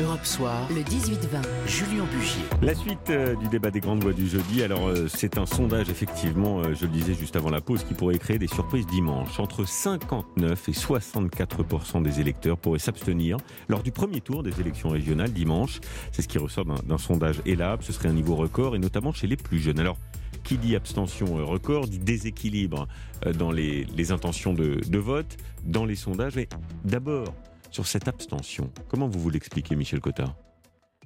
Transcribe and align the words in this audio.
Europe 0.00 0.24
Soir, 0.24 0.66
le 0.70 0.82
18-20, 0.82 1.42
Julien 1.66 2.04
Bugier. 2.04 2.42
La 2.62 2.74
suite 2.74 3.10
euh, 3.10 3.34
du 3.36 3.48
débat 3.48 3.70
des 3.70 3.80
grandes 3.80 4.02
voix 4.02 4.12
du 4.12 4.28
jeudi. 4.28 4.62
Alors, 4.62 4.88
euh, 4.88 5.08
c'est 5.08 5.36
un 5.36 5.46
sondage, 5.46 5.90
effectivement, 5.90 6.60
euh, 6.60 6.74
je 6.74 6.86
le 6.86 6.92
disais 6.92 7.12
juste 7.12 7.36
avant 7.36 7.50
la 7.50 7.60
pause, 7.60 7.84
qui 7.84 7.94
pourrait 7.94 8.18
créer 8.18 8.38
des 8.38 8.46
surprises 8.46 8.86
dimanche. 8.86 9.38
Entre 9.40 9.66
59 9.66 10.68
et 10.68 10.72
64 10.72 12.00
des 12.02 12.20
électeurs 12.20 12.56
pourraient 12.56 12.78
s'abstenir 12.78 13.36
lors 13.68 13.82
du 13.82 13.92
premier 13.92 14.20
tour 14.20 14.42
des 14.42 14.58
élections 14.60 14.88
régionales 14.88 15.32
dimanche. 15.32 15.80
C'est 16.12 16.22
ce 16.22 16.28
qui 16.28 16.38
ressort 16.38 16.64
d'un 16.64 16.98
sondage 16.98 17.42
ELAB. 17.44 17.82
Ce 17.82 17.92
serait 17.92 18.08
un 18.08 18.14
niveau 18.14 18.36
record, 18.36 18.76
et 18.76 18.78
notamment 18.78 19.12
chez 19.12 19.26
les 19.26 19.36
plus 19.36 19.58
jeunes. 19.58 19.80
Alors, 19.80 19.98
qui 20.44 20.56
dit 20.56 20.76
abstention 20.76 21.44
record 21.46 21.86
dit 21.88 21.98
déséquilibre 21.98 22.88
dans 23.36 23.50
les, 23.50 24.12
intentions 24.12 24.54
de, 24.54 24.80
de 24.86 24.98
vote, 24.98 25.36
dans 25.64 25.84
les 25.84 25.96
sondages. 25.96 26.36
Mais 26.36 26.48
d'abord, 26.84 27.34
sur 27.70 27.86
cette 27.86 28.08
abstention. 28.08 28.70
Comment 28.88 29.08
vous 29.08 29.20
vous 29.20 29.30
l'expliquez, 29.30 29.76
Michel 29.76 30.00
Cotard 30.00 30.34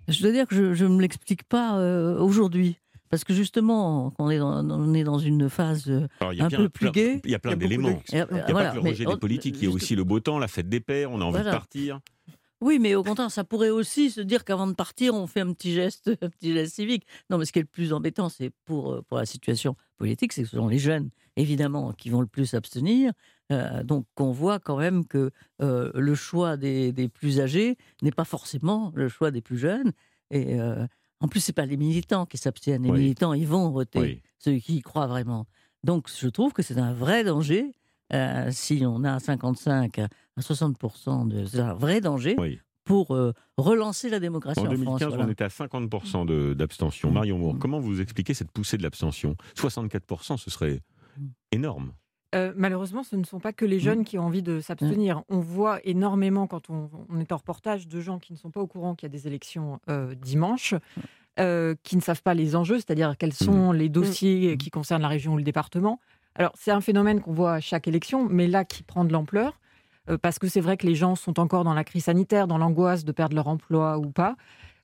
Je 0.08 0.22
dois 0.22 0.32
dire 0.32 0.46
que 0.46 0.74
je 0.74 0.84
ne 0.84 0.96
me 0.96 1.02
l'explique 1.02 1.44
pas 1.44 1.78
euh, 1.78 2.18
aujourd'hui. 2.18 2.78
Parce 3.10 3.22
que 3.22 3.32
justement, 3.32 4.12
on 4.18 4.28
est 4.28 4.38
dans, 4.38 4.68
on 4.68 4.92
est 4.92 5.04
dans 5.04 5.18
une 5.18 5.48
phase 5.48 5.88
euh, 5.88 6.08
un 6.20 6.48
peu 6.48 6.68
plus 6.68 6.90
gaie. 6.90 7.20
Il 7.24 7.30
y 7.30 7.34
a 7.34 7.38
plein 7.38 7.54
d'éléments. 7.54 8.02
Il 8.08 8.14
n'y 8.14 8.20
a, 8.20 8.26
pas 8.26 8.70
que 8.70 8.74
le 8.74 8.80
rejet 8.80 9.04
des 9.04 9.16
politiques, 9.16 9.56
il 9.60 9.68
y 9.68 9.70
a 9.70 9.74
aussi 9.74 9.94
le 9.94 10.02
beau 10.02 10.18
temps, 10.18 10.38
la 10.38 10.48
fête 10.48 10.68
des 10.68 10.80
pères, 10.80 11.12
on 11.12 11.20
a 11.20 11.24
envie 11.24 11.38
de 11.38 11.44
partir. 11.44 12.00
Oui, 12.60 12.78
mais 12.80 12.94
au 12.94 13.02
contraire, 13.02 13.30
ça 13.30 13.44
pourrait 13.44 13.70
aussi 13.70 14.10
se 14.10 14.22
dire 14.22 14.44
qu'avant 14.44 14.66
de 14.66 14.72
partir, 14.72 15.14
on 15.14 15.26
fait 15.26 15.40
un 15.40 15.52
petit 15.52 15.74
geste, 15.74 16.10
un 16.22 16.30
petit 16.30 16.54
geste 16.54 16.74
civique. 16.74 17.06
Non, 17.30 17.38
mais 17.38 17.44
ce 17.44 17.52
qui 17.52 17.58
est 17.58 17.62
le 17.62 17.68
plus 17.68 17.92
embêtant, 17.92 18.28
c'est 18.28 18.50
pour, 18.64 18.94
euh, 18.94 19.02
pour 19.02 19.18
la 19.18 19.26
situation 19.26 19.76
politique, 19.98 20.32
c'est 20.32 20.42
que 20.42 20.48
ce 20.48 20.56
sont 20.56 20.68
les 20.68 20.78
jeunes, 20.78 21.10
évidemment, 21.36 21.92
qui 21.92 22.10
vont 22.10 22.20
le 22.20 22.26
plus 22.26 22.46
s'abstenir. 22.46 23.12
Euh, 23.52 23.82
donc 23.82 24.06
on 24.18 24.32
voit 24.32 24.58
quand 24.58 24.78
même 24.78 25.06
que 25.06 25.30
euh, 25.60 25.90
le 25.94 26.14
choix 26.14 26.56
des, 26.56 27.10
plus 27.12 27.40
âgés 27.40 27.76
n'est 28.02 28.12
pas 28.12 28.24
forcément 28.24 28.92
le 28.94 29.08
choix 29.08 29.30
des 29.30 29.40
plus 29.40 29.58
jeunes. 29.58 29.92
Et 30.30 30.58
euh, 30.58 30.86
en 31.20 31.28
plus, 31.28 31.40
c'est 31.40 31.52
pas 31.52 31.66
les 31.66 31.76
militants 31.76 32.26
qui 32.26 32.38
s'abstiennent. 32.38 32.82
Les 32.82 32.90
militants, 32.90 33.32
ils 33.32 33.46
vont 33.46 33.70
voter, 33.70 34.22
ceux 34.38 34.56
qui 34.58 34.76
y 34.76 34.82
croient 34.82 35.06
vraiment. 35.06 35.46
Donc 35.82 36.08
je 36.08 36.28
trouve 36.28 36.52
que 36.52 36.62
c'est 36.62 36.78
un 36.78 36.92
vrai 36.92 37.24
danger. 37.24 37.72
si 38.50 38.82
on 38.86 39.04
a 39.04 39.18
55 39.18 39.98
à 39.98 40.08
60%, 40.40 41.28
de, 41.28 41.44
c'est 41.46 41.60
un 41.60 41.74
vrai 41.74 42.00
danger 42.00 42.36
pour 42.84 43.16
relancer 43.56 44.10
la 44.10 44.20
démécratie 44.20 44.60
en, 44.60 44.68
2015, 44.68 45.14
on 45.18 45.28
était 45.28 45.44
à 45.44 45.48
50% 45.48 46.54
d'abstention. 46.54 47.10
Marion 47.10 47.38
Moore, 47.38 47.54
mm. 47.54 47.58
comment 47.58 47.80
vous 47.80 48.00
expliquez 48.00 48.34
cette 48.34 48.50
poussée 48.50 48.76
de 48.76 48.82
l'abstention? 48.82 49.36
64%, 49.56 50.36
ce 50.36 50.50
serait. 50.50 50.80
Énorme. 51.52 51.92
Euh, 52.34 52.52
malheureusement, 52.56 53.02
ce 53.04 53.14
ne 53.16 53.24
sont 53.24 53.38
pas 53.38 53.52
que 53.52 53.64
les 53.64 53.76
mmh. 53.76 53.80
jeunes 53.80 54.04
qui 54.04 54.18
ont 54.18 54.24
envie 54.24 54.42
de 54.42 54.60
s'abstenir. 54.60 55.22
On 55.28 55.38
voit 55.38 55.78
énormément, 55.84 56.46
quand 56.46 56.68
on, 56.68 56.88
est 57.20 57.30
en 57.30 57.36
reportage, 57.36 57.86
de 57.86 58.00
gens 58.00 58.18
qui 58.18 58.32
ne 58.32 58.38
sont 58.38 58.50
pas 58.50 58.60
au 58.60 58.66
courant 58.66 58.94
qu'il 58.94 59.06
y 59.08 59.10
a 59.10 59.16
des 59.16 59.26
élections 59.26 59.78
euh, 59.88 60.14
dimanche, 60.16 60.74
euh, 61.38 61.74
qui 61.84 61.96
ne 61.96 62.00
savent 62.00 62.22
pas 62.22 62.34
les 62.34 62.56
enjeux, 62.56 62.76
c'est-à-dire 62.76 63.16
quels 63.16 63.32
sont 63.32 63.70
les 63.70 63.88
dossiers 63.88 64.56
qui 64.56 64.70
concernent 64.70 65.02
la 65.02 65.08
région 65.08 65.34
ou 65.34 65.36
le 65.36 65.44
département. 65.44 66.00
Alors, 66.34 66.52
c'est 66.56 66.72
un 66.72 66.80
phénomène 66.80 67.20
qu'on 67.20 67.32
voit 67.32 67.54
à 67.54 67.60
chaque 67.60 67.86
élection, 67.86 68.26
mais 68.28 68.48
là 68.48 68.64
qui 68.64 68.82
prend 68.82 69.04
de 69.04 69.12
l'ampleur, 69.12 69.60
parce 70.20 70.40
que 70.40 70.48
c'est 70.48 70.60
vrai 70.60 70.76
que 70.76 70.86
les 70.86 70.96
gens 70.96 71.14
sont 71.14 71.38
encore 71.38 71.62
dans 71.62 71.74
la 71.74 71.84
crise 71.84 72.04
sanitaire, 72.04 72.48
dans 72.48 72.58
l'angoisse 72.58 73.04
de 73.04 73.12
perdre 73.12 73.36
leur 73.36 73.46
emploi 73.46 73.98
ou 73.98 74.10
pas. 74.10 74.36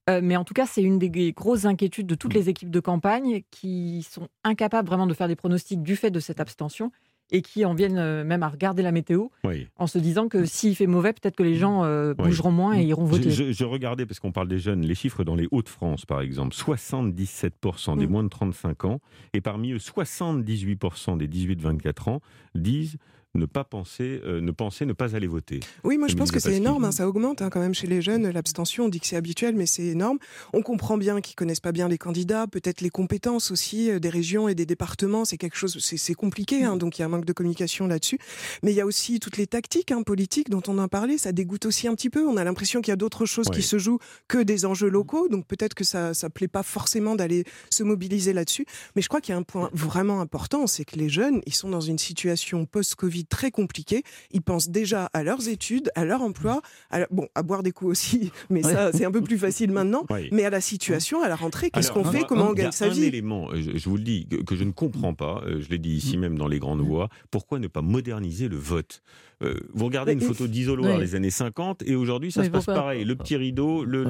Mais 0.09 0.37
en 0.37 0.45
tout 0.45 0.55
cas, 0.55 0.67
c'est 0.67 0.83
une 0.83 0.99
des 0.99 1.33
grosses 1.33 1.67
inquiétudes 1.67 2.07
de 2.09 2.17
toutes 2.17 2.35
les 2.35 2.49
équipes 2.49 2.71
de 2.71 2.81
campagne 2.81 3.43
qui 3.53 4.05
sont 4.11 4.29
incapables 4.43 4.89
vraiment 4.89 5.07
de 5.07 5.15
faire 5.15 5.29
des 5.29 5.37
pronostics 5.37 5.83
du 5.83 5.95
fait 5.95 6.11
de 6.11 6.19
cette 6.19 6.41
abstention 6.41 6.91
et 7.33 7.43
qui 7.43 7.65
en 7.65 7.75
viennent 7.75 7.99
euh, 7.99 8.25
même 8.25 8.43
à 8.43 8.49
regarder 8.49 8.83
la 8.83 8.93
météo 8.93 9.29
en 9.77 9.87
se 9.87 9.99
disant 9.99 10.29
que 10.29 10.45
s'il 10.45 10.75
fait 10.77 10.87
mauvais, 10.87 11.13
peut-être 11.13 11.37
que 11.37 11.43
les 11.43 11.55
gens 11.55 11.85
euh, 11.85 12.15
bougeront 12.15 12.51
moins 12.51 12.77
et 12.77 12.85
iront 12.85 13.05
voter. 13.05 13.31
Je, 13.31 13.65
regardais, 13.65 14.07
parce 14.07 14.21
qu'on 14.21 14.33
parle 14.33 14.49
des 14.49 14.59
jeunes, 14.59 14.83
les 14.83 14.95
chiffres 14.95 15.25
dans 15.25 15.37
les 15.37 15.49
Hauts-de-France, 15.51 16.07
par 16.07 16.21
exemple, 16.21 16.55
77% 16.55 17.99
des 17.99 18.07
mm. 18.07 18.11
moins 18.11 18.25
de 18.25 18.29
35 18.29 18.85
ans, 18.85 19.01
et 19.33 19.41
parmi 19.41 19.73
eux, 19.73 19.79
78% 19.79 21.19
des 21.19 21.29
18-24 21.29 22.11
ans 22.11 22.21
disent 22.55 22.97
ne 23.35 23.47
pas 23.47 23.65
penser, 23.65 24.21
euh, 24.25 24.41
ne 24.41 24.51
penser 24.51 24.87
ne 24.87 24.93
pas 24.93 25.15
aller 25.15 25.27
voter. 25.27 25.61
Oui, 25.85 25.99
moi 25.99 26.09
je 26.09 26.17
pense 26.17 26.31
que 26.31 26.41
c'est 26.41 26.57
énorme, 26.57 26.85
hein, 26.85 26.93
ça 26.93 27.09
augmente 27.09 27.43
hein, 27.43 27.51
quand 27.51 27.61
même 27.61 27.75
chez 27.75 27.87
les 27.87 28.03
jeunes, 28.03 28.29
l'abstention, 28.29 28.87
on 28.87 28.89
dit 28.89 29.01
que 29.01 29.07
c'est 29.07 29.17
habituel, 29.17 29.55
mais 29.55 29.67
c'est 29.67 29.85
énorme. 29.85 30.19
On 30.53 30.63
comprend 30.63 30.99
bien 30.99 31.21
qu'ils 31.21 31.37
connaissent 31.37 31.61
pas 31.61 31.73
bien 31.73 31.89
les 31.89 31.99
candidats, 31.99 32.47
peut-être 32.47 32.81
les 32.81 32.91
compétences 32.91 33.51
aussi 33.51 33.91
euh, 33.91 33.99
des 34.01 34.09
régions 34.09 34.49
et 34.49 34.55
des 34.55 34.67
départements, 34.67 35.25
c'est 35.25 35.39
quelque 35.39 35.57
chose, 35.57 35.79
c'est 35.79 36.15
compliqué, 36.15 36.65
hein, 36.65 36.77
donc 36.77 36.99
il 36.99 37.03
y 37.03 37.05
a 37.05 37.07
un 37.07 37.11
manque 37.11 37.25
de 37.25 37.33
communication 37.33 37.87
là-dessus. 37.87 38.19
Mais 38.63 38.73
il 38.73 38.77
y 38.77 38.81
a 38.81 38.87
aussi 38.87 39.21
toutes 39.21 39.37
les 39.37 39.47
tactiques 39.47 39.93
politiques 40.05 40.51
dont 40.51 40.63
on 40.67 40.79
a 40.79 40.89
parlé, 40.89 41.19
ça 41.19 41.33
dégoûte 41.33 41.67
aussi 41.67 41.89
un 41.89 41.95
petit 41.95 42.11
peu. 42.11 42.27
On 42.27 42.37
a 42.37 42.45
l'impression 42.45 42.81
qu'il 42.81 42.91
y 42.91 42.93
a 42.93 42.97
d'autres 42.97 43.27
choses 43.27 43.49
qui 43.51 43.63
se 43.63 43.79
jouent 43.79 43.99
que 44.29 44.39
des 44.39 44.67
enjeux 44.67 44.89
locaux, 44.89 45.29
donc 45.29 45.47
peut-être 45.47 45.75
que 45.75 45.85
ça 45.85 46.15
ça 46.15 46.31
plaît 46.31 46.49
pas 46.49 46.63
forcément 46.63 47.15
d'aller 47.15 47.45
se 47.71 47.83
mobiliser 47.83 48.33
là-dessus. 48.33 48.67
Mais 48.95 49.03
je 49.03 49.09
crois 49.09 49.21
qu'il 49.21 49.33
y 49.33 49.37
a 49.37 49.39
un 49.39 49.43
point 49.43 49.71
vraiment 49.73 50.21
important, 50.21 50.67
c'est 50.67 50.85
que 50.85 50.97
les 50.97 51.09
jeunes, 51.09 51.41
ils 51.47 51.55
sont 51.55 51.71
dans 51.71 51.81
une 51.81 51.99
situation 51.99 52.67
post-Covid 52.67 53.20
très 53.25 53.51
compliqué. 53.51 54.03
Ils 54.33 54.43
pensent 54.43 54.69
déjà 54.69 55.07
à 55.13 55.23
leurs 55.23 55.49
études, 55.49 55.91
à 55.95 56.05
leur 56.05 56.23
emploi, 56.23 56.61
à, 56.91 57.07
bon, 57.11 57.29
à 57.35 57.43
boire 57.43 57.63
des 57.63 57.73
coups 57.73 57.91
aussi, 57.91 58.33
mais 58.51 58.63
ça, 58.63 58.93
c'est 58.93 59.05
un 59.05 59.11
peu 59.11 59.23
plus 59.23 59.39
facile 59.39 59.73
maintenant. 59.73 60.07
Mais 60.33 60.45
à 60.45 60.51
la 60.51 60.61
situation, 60.61 61.23
à 61.23 61.29
la 61.29 61.37
rentrée, 61.37 61.71
qu'est-ce 61.71 61.93
qu'on 61.93 62.05
fait? 62.05 62.25
Comment 62.25 62.51
on 62.51 62.53
gagne 62.53 62.73
sa 62.73 62.89
vie? 62.89 63.03
un 63.03 63.07
élément, 63.07 63.51
euh, 63.51 63.61
je, 63.75 63.89
vous 63.89 63.97
le 63.97 64.03
dis, 64.03 64.27
que, 64.47 64.57
je 64.57 64.65
ne 64.65 64.73
comprends 64.73 65.15
pas, 65.15 65.43
euh, 65.47 65.61
je 65.61 65.69
l'ai 65.69 65.79
dit 65.79 65.91
ici 65.91 66.17
même 66.17 66.37
dans 66.37 66.49
les 66.49 66.59
grandes 66.59 66.81
voix, 66.81 67.09
pourquoi 67.31 67.59
ne 67.59 67.69
pas 67.69 67.83
moderniser 67.83 68.49
le 68.49 68.57
vote? 68.57 69.03
Euh, 69.43 69.55
vous 69.73 69.87
regardez 69.87 70.13
une 70.13 70.21
photo 70.21 70.47
d'isoloir 70.47 70.99
les 70.99 71.15
années 71.15 71.31
50 71.31 71.83
et 71.87 71.95
aujourd'hui 71.95 72.31
ça 72.31 72.45
se 72.45 72.51
passe 72.51 72.67
pareil. 72.67 73.05
Le 73.05 73.17
petit 73.17 73.37
rideau, 73.37 73.85
le. 73.85 74.05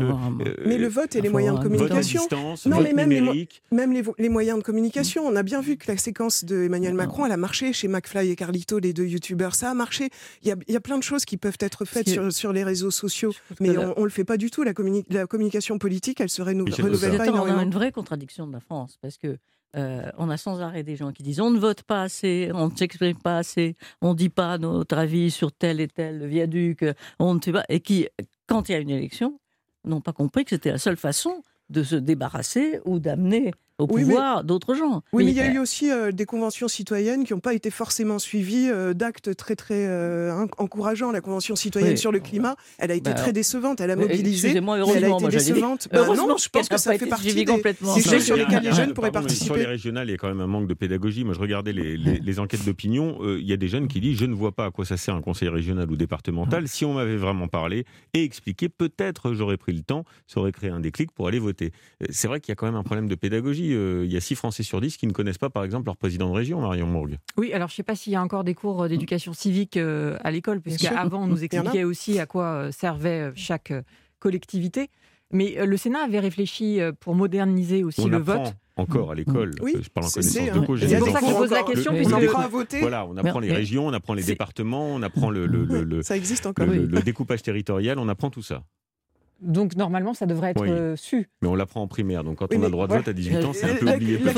mais 0.66 0.76
le 0.76 0.88
vote 0.88 1.14
et 1.14 1.20
les 1.20 1.28
moyens 1.28 1.58
de 1.58 1.62
communication. 1.62 2.22
non, 2.66 2.80
mais 2.80 2.92
même, 2.92 3.10
les, 3.10 3.48
même 3.70 3.92
les, 3.92 4.28
moyens 4.28 4.58
de 4.58 4.64
communication. 4.64 5.24
On 5.24 5.36
a 5.36 5.44
bien 5.44 5.60
vu 5.60 5.76
que 5.76 5.90
la 5.90 5.96
séquence 5.96 6.44
de 6.44 6.64
Emmanuel 6.64 6.94
Macron, 6.94 7.26
elle 7.26 7.32
a 7.32 7.36
marché 7.36 7.72
chez 7.72 7.86
McFly 7.86 8.30
et 8.30 8.36
Carlito, 8.36 8.80
les 8.80 8.92
deux 8.92 8.99
youtubeurs. 9.04 9.54
Ça 9.54 9.70
a 9.70 9.74
marché. 9.74 10.10
Il 10.42 10.48
y 10.48 10.52
a, 10.52 10.56
il 10.68 10.74
y 10.74 10.76
a 10.76 10.80
plein 10.80 10.98
de 10.98 11.02
choses 11.02 11.24
qui 11.24 11.36
peuvent 11.36 11.58
être 11.60 11.84
faites 11.84 12.08
sur, 12.08 12.32
sur 12.32 12.52
les 12.52 12.64
réseaux 12.64 12.90
sociaux, 12.90 13.32
mais 13.60 13.76
on, 13.76 14.00
ne 14.00 14.04
le 14.04 14.10
fait 14.10 14.24
pas 14.24 14.36
du 14.36 14.50
tout. 14.50 14.62
La, 14.62 14.72
la 15.10 15.26
communication 15.26 15.78
politique, 15.78 16.20
elle 16.20 16.28
se 16.28 16.42
renouvelle 16.42 17.16
pas 17.16 17.26
énormément. 17.26 17.56
On 17.56 17.60
a 17.60 17.62
une 17.62 17.70
vraie 17.70 17.92
contradiction 17.92 18.46
de 18.46 18.52
la 18.52 18.60
France 18.60 18.98
parce 19.00 19.16
que 19.16 19.38
euh, 19.76 20.02
on 20.18 20.28
a 20.30 20.36
sans 20.36 20.60
arrêt 20.60 20.82
des 20.82 20.96
gens 20.96 21.12
qui 21.12 21.22
disent 21.22 21.40
on 21.40 21.50
ne 21.50 21.58
vote 21.58 21.82
pas 21.82 22.02
assez, 22.02 22.50
on 22.52 22.70
ne 22.70 22.76
s'exprime 22.76 23.16
pas 23.16 23.38
assez, 23.38 23.76
on 24.00 24.10
ne 24.10 24.14
dit 24.16 24.28
pas 24.28 24.58
notre 24.58 24.98
avis 24.98 25.30
sur 25.30 25.52
tel 25.52 25.80
et 25.80 25.86
tel 25.86 26.26
viaduc, 26.26 26.84
on 27.20 27.34
ne 27.34 27.40
sait 27.40 27.52
pas, 27.52 27.64
et 27.68 27.80
qui, 27.80 28.08
quand 28.46 28.68
il 28.68 28.72
y 28.72 28.74
a 28.74 28.78
une 28.78 28.90
élection, 28.90 29.38
n'ont 29.84 30.00
pas 30.00 30.12
compris 30.12 30.44
que 30.44 30.50
c'était 30.50 30.72
la 30.72 30.78
seule 30.78 30.96
façon 30.96 31.42
de 31.68 31.84
se 31.84 31.94
débarrasser 31.94 32.80
ou 32.84 32.98
d'amener 32.98 33.52
au 33.80 33.86
pouvoir 33.86 34.44
d'autres 34.44 34.74
gens. 34.74 35.02
Oui, 35.12 35.24
mais 35.24 35.30
il 35.30 35.36
y 35.36 35.40
a 35.40 35.52
eu 35.52 35.58
aussi 35.58 35.90
euh, 35.90 36.12
des 36.12 36.26
conventions 36.26 36.68
citoyennes 36.68 37.24
qui 37.24 37.32
n'ont 37.32 37.40
pas 37.40 37.54
été 37.54 37.70
forcément 37.70 38.18
suivies 38.18 38.68
euh, 38.70 38.94
d'actes 38.94 39.34
très 39.36 39.56
très 39.56 39.86
euh, 39.86 40.46
encourageants. 40.58 41.10
La 41.10 41.20
convention 41.20 41.56
citoyenne 41.56 41.96
sur 41.96 42.12
le 42.12 42.20
climat, 42.20 42.56
elle 42.78 42.90
a 42.90 42.94
été 42.94 43.10
bah 43.10 43.16
très 43.16 43.32
décevante. 43.32 43.80
Elle 43.80 43.90
a 43.90 43.96
mobilisé. 43.96 44.60
Moi, 44.60 44.78
heureusement, 44.78 45.18
elle 45.18 45.24
a 45.24 45.28
été 45.28 45.36
décevante. 45.38 45.88
Bah, 45.92 46.06
non, 46.14 46.36
je 46.36 46.48
pense 46.48 46.68
que 46.68 46.78
ça 46.78 46.96
fait 46.96 47.06
partie 47.06 47.44
complètement. 47.44 47.94
des 47.94 48.02
sujets 48.02 48.20
sur 48.20 48.36
lesquels 48.36 48.62
les 48.62 48.72
jeunes 48.72 48.94
pourraient 48.94 49.10
participer. 49.10 49.46
Sur 49.46 49.56
les 49.56 49.66
régionales, 49.66 50.08
il 50.08 50.12
y 50.12 50.14
a 50.14 50.18
quand 50.18 50.28
même 50.28 50.40
un 50.40 50.46
manque 50.46 50.68
de 50.68 50.74
pédagogie. 50.74 51.24
Moi, 51.24 51.34
je 51.34 51.40
regardais 51.40 51.72
les, 51.72 51.96
les, 51.96 52.38
enquêtes 52.38 52.64
d'opinion. 52.64 53.18
Il 53.22 53.46
y 53.46 53.52
a 53.52 53.56
des 53.56 53.68
jeunes 53.68 53.88
qui 53.88 54.00
disent 54.00 54.18
je 54.18 54.26
ne 54.26 54.34
vois 54.34 54.52
pas 54.52 54.66
à 54.66 54.70
quoi 54.70 54.84
ça 54.84 54.96
sert 54.96 55.14
un 55.14 55.22
conseil 55.22 55.48
régional 55.48 55.90
ou 55.90 55.96
départemental. 55.96 56.68
Si 56.68 56.84
on 56.84 56.94
m'avait 56.94 57.16
vraiment 57.16 57.48
parlé 57.48 57.84
et 58.14 58.22
expliqué, 58.22 58.68
peut-être 58.68 59.34
j'aurais 59.34 59.56
pris 59.56 59.72
le 59.72 59.82
temps, 59.82 60.04
ça 60.26 60.40
aurait 60.40 60.52
créé 60.52 60.70
un 60.70 60.80
déclic 60.80 61.10
pour 61.12 61.28
aller 61.28 61.38
voter. 61.38 61.72
C'est 62.10 62.28
vrai 62.28 62.40
qu'il 62.40 62.50
y 62.50 62.52
a 62.52 62.56
quand 62.56 62.66
même 62.66 62.76
un 62.76 62.82
problème 62.82 63.08
de 63.08 63.14
pédagogie. 63.14 63.69
Euh, 63.72 64.04
il 64.04 64.12
y 64.12 64.16
a 64.16 64.20
6 64.20 64.34
Français 64.34 64.62
sur 64.62 64.80
10 64.80 64.96
qui 64.96 65.06
ne 65.06 65.12
connaissent 65.12 65.38
pas, 65.38 65.50
par 65.50 65.64
exemple, 65.64 65.86
leur 65.86 65.96
président 65.96 66.28
de 66.28 66.34
région, 66.34 66.60
Marion 66.60 66.86
Mourgue. 66.86 67.18
Oui, 67.36 67.52
alors 67.52 67.68
je 67.68 67.74
ne 67.74 67.76
sais 67.76 67.82
pas 67.82 67.94
s'il 67.94 68.12
y 68.12 68.16
a 68.16 68.22
encore 68.22 68.44
des 68.44 68.54
cours 68.54 68.88
d'éducation 68.88 69.32
civique 69.32 69.76
euh, 69.76 70.16
à 70.22 70.30
l'école, 70.30 70.60
puisqu'avant, 70.60 71.22
on 71.22 71.26
nous 71.26 71.44
expliquait 71.44 71.84
aussi 71.84 72.18
à 72.18 72.26
quoi 72.26 72.44
euh, 72.44 72.72
servait 72.72 73.32
chaque 73.34 73.72
collectivité. 74.18 74.90
Mais 75.32 75.64
le 75.64 75.76
Sénat 75.76 76.00
avait 76.00 76.18
réfléchi 76.18 76.80
pour 76.98 77.14
moderniser 77.14 77.84
aussi 77.84 78.08
le 78.08 78.18
vote 78.18 78.56
encore 78.80 79.12
à 79.12 79.14
l'école. 79.14 79.52
Oui, 79.60 79.76
je 79.80 79.88
parle 79.88 80.06
en 80.06 80.10
connaissance 80.10 80.52
de 80.52 80.66
cause. 80.66 80.80
C'est 80.80 80.98
pour 80.98 81.08
ça 81.08 81.20
que 81.20 81.26
je 81.26 81.34
pose 81.34 81.50
la 81.50 81.62
question. 81.62 81.92
on 81.94 82.12
apprend 82.12 82.40
à 82.40 82.48
voter. 82.48 82.80
Voilà, 82.80 83.06
on 83.06 83.16
apprend 83.16 83.40
les 83.40 83.52
régions, 83.52 83.86
on 83.86 83.92
apprend 83.92 84.14
les 84.14 84.22
départements, 84.22 84.94
on 84.94 85.02
apprend 85.02 85.30
le, 85.30 85.46
le, 85.46 86.02
ça 86.02 86.16
existe 86.16 86.46
encore. 86.46 86.66
le, 86.66 87.00
découpage 87.02 87.42
territorial, 87.42 87.98
on 87.98 88.08
apprend 88.08 88.30
tout 88.30 88.42
ça. 88.42 88.62
Donc 89.40 89.76
normalement, 89.76 90.14
ça 90.14 90.26
devrait 90.26 90.50
être 90.50 90.66
euh, 90.66 90.96
su. 90.96 91.28
Mais 91.42 91.48
on 91.48 91.54
l'apprend 91.54 91.82
en 91.82 91.88
primaire, 91.88 92.24
donc 92.24 92.38
quand 92.38 92.52
on 92.52 92.62
a 92.62 92.64
le 92.66 92.70
droit 92.70 92.86
de 92.86 92.94
vote 92.94 93.08
à 93.08 93.12
18 93.12 93.44
ans, 93.44 93.52
c'est 93.52 93.70
un 93.70 93.74
peu 93.76 93.90
oublié. 93.94 94.18
Il 94.18 94.24
y 94.24 94.28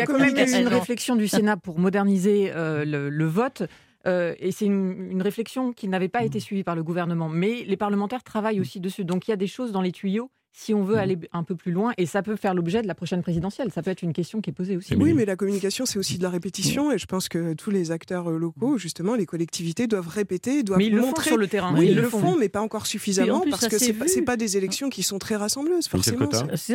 a 0.00 0.06
quand 0.06 0.18
même 0.18 0.36
eu 0.36 0.60
une 0.60 0.68
réflexion 0.68 1.16
du 1.16 1.28
Sénat 1.28 1.56
pour 1.56 1.78
moderniser 1.78 2.52
euh, 2.54 2.84
le, 2.84 3.26
vote. 3.26 3.62
Euh, 4.06 4.34
et 4.38 4.52
c'est 4.52 4.66
une, 4.66 5.22
réflexion 5.22 5.72
qui 5.72 5.88
n'avait 5.88 6.08
pas 6.08 6.24
été 6.24 6.40
suivie 6.40 6.64
par 6.64 6.76
le 6.76 6.82
gouvernement. 6.82 7.28
Mais 7.28 7.64
les 7.66 7.76
parlementaires 7.76 8.22
travaillent 8.22 8.60
aussi 8.60 8.80
dessus. 8.80 9.04
Donc 9.04 9.28
il 9.28 9.30
y 9.30 9.34
a 9.34 9.36
des 9.36 9.46
choses 9.46 9.72
dans 9.72 9.82
les 9.82 9.92
tuyaux 9.92 10.30
si 10.60 10.74
on 10.74 10.82
veut 10.82 10.94
Mhm. 10.96 11.00
aller 11.00 11.18
un 11.32 11.44
peu 11.44 11.54
plus 11.54 11.70
loin, 11.70 11.92
et 11.98 12.04
ça 12.06 12.20
peut 12.20 12.34
faire 12.34 12.52
l'objet 12.52 12.82
de 12.82 12.88
la 12.88 12.96
prochaine 12.96 13.22
présidentielle. 13.22 13.70
Ça 13.70 13.80
peut 13.80 13.92
être 13.92 14.02
une 14.02 14.12
question 14.12 14.40
qui 14.40 14.50
est 14.50 14.52
posée 14.52 14.76
aussi. 14.76 14.96
Oui, 14.96 15.14
mais 15.14 15.24
la 15.24 15.36
communication, 15.36 15.86
c'est 15.86 16.00
aussi 16.00 16.18
de 16.18 16.24
la 16.24 16.30
répétition. 16.30 16.90
Et 16.90 16.98
je 16.98 17.06
pense 17.06 17.28
que 17.28 17.54
tous 17.54 17.70
les 17.70 17.92
acteurs 17.92 18.28
euh, 18.28 18.38
locaux, 18.38 18.76
justement, 18.76 19.14
les 19.14 19.24
collectivités, 19.24 19.86
doivent 19.86 20.08
répéter, 20.08 20.64
doivent 20.64 20.78
Mais 20.78 20.86
ils 20.86 20.94
le 20.94 21.00
font 21.02 21.06
montrer. 21.08 21.28
sur 21.30 21.36
le 21.36 21.46
terrain. 21.46 21.72
Oui, 21.78 21.84
Ils 21.86 21.90
ils 21.90 21.96
le 21.96 22.02
le 22.02 22.08
font. 22.08 22.18
font, 22.18 22.36
mais 22.36 22.48
pas 22.48 22.60
encore 22.60 22.86
suffisamment, 22.86 23.40
plus, 23.40 23.50
parce 23.50 23.68
que 23.68 23.78
c'est 23.78 23.92
pas, 23.92 24.06
pas 24.32 24.36
des 24.36 24.56
élections 24.56 24.88
qui 24.90 25.04
sont 25.04 25.18
très 25.20 25.36
rassembleuses, 25.36 25.86
forcément. 25.86 26.28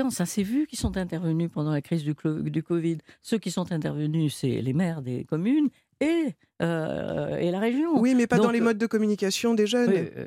Ça 0.09 0.25
s'est 0.25 0.43
vu 0.43 0.65
qui 0.65 0.77
sont 0.77 0.95
intervenus 0.95 1.49
pendant 1.53 1.71
la 1.71 1.81
crise 1.81 2.03
du, 2.05 2.15
Covid. 2.15 2.97
Ceux 3.21 3.37
qui 3.37 3.51
sont 3.51 3.71
intervenus, 3.73 4.33
c'est 4.33 4.61
les 4.61 4.73
maires 4.73 5.01
des 5.01 5.25
communes 5.25 5.67
et, 5.99 6.33
euh, 6.61 7.35
et 7.37 7.51
la 7.51 7.59
région. 7.59 7.99
Oui, 7.99 8.15
mais 8.15 8.27
pas 8.27 8.37
Donc, 8.37 8.45
dans 8.45 8.51
les 8.51 8.61
modes 8.61 8.77
de 8.77 8.87
communication 8.87 9.53
des 9.53 9.67
jeunes. 9.67 9.89
Oui, 9.91 10.23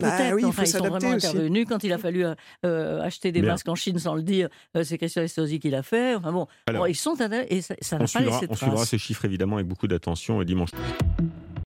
Bah 0.00 0.10
Peut-être, 0.16 0.34
oui, 0.34 0.42
il 0.42 0.46
enfin, 0.46 0.62
faut 0.62 0.68
ils 0.68 0.70
sont 0.72 0.78
vraiment 0.78 0.96
aussi. 1.16 1.26
intervenus 1.26 1.66
quand 1.68 1.82
il 1.84 1.92
a 1.92 1.98
fallu 1.98 2.24
euh, 2.24 2.34
euh, 2.64 3.02
acheter 3.02 3.32
des 3.32 3.40
Bien. 3.40 3.52
masques 3.52 3.68
en 3.68 3.74
Chine 3.74 3.98
sans 3.98 4.14
le 4.14 4.22
dire. 4.22 4.48
euh, 4.76 4.84
c'est 4.84 4.96
Christian 4.98 5.22
Estrosi 5.22 5.58
qui 5.58 5.70
l'a 5.70 5.82
fait. 5.82 6.14
Enfin 6.14 6.32
bon, 6.32 6.46
Alors, 6.66 6.82
bon, 6.82 6.86
ils 6.86 6.94
sont 6.94 7.16
et 7.50 7.60
ça 7.62 7.74
n'a 7.92 7.98
pas 7.98 8.06
suivra, 8.06 8.30
laissé 8.34 8.46
de 8.46 8.52
on 8.52 8.56
suivra 8.56 8.86
ces 8.86 8.98
chiffres 8.98 9.24
évidemment 9.24 9.56
avec 9.56 9.66
beaucoup 9.66 9.88
d'attention 9.88 10.40
euh, 10.40 10.44
dimanche. 10.44 10.70